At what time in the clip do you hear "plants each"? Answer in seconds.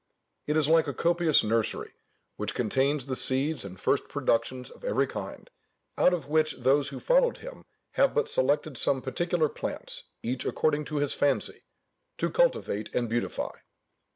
9.47-10.43